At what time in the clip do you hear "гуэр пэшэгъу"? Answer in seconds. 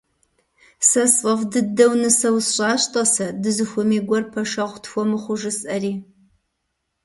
4.07-4.81